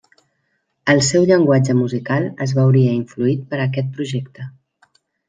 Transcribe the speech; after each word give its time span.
El 0.93 1.01
seu 1.07 1.27
llenguatge 1.31 1.75
musical 1.81 2.25
es 2.47 2.53
veuria 2.61 2.95
influït 3.01 3.45
per 3.53 3.61
aquest 3.67 3.93
projecte. 3.99 4.49